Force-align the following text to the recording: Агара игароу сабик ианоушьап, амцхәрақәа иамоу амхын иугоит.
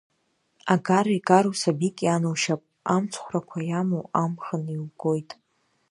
Агара 0.73 1.11
игароу 1.17 1.55
сабик 1.61 1.95
ианоушьап, 2.05 2.61
амцхәрақәа 2.93 3.59
иамоу 3.69 4.05
амхын 4.21 4.63
иугоит. 4.75 5.29